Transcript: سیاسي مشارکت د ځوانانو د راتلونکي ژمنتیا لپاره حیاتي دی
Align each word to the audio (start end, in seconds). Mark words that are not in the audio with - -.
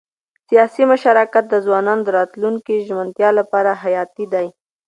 سیاسي 0.47 0.83
مشارکت 0.91 1.43
د 1.49 1.55
ځوانانو 1.65 2.01
د 2.05 2.09
راتلونکي 2.19 2.75
ژمنتیا 2.87 3.29
لپاره 3.39 3.71
حیاتي 3.83 4.25
دی 4.33 4.47